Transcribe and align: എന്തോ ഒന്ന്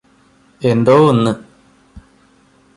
എന്തോ 0.61 0.95
ഒന്ന് 1.07 1.33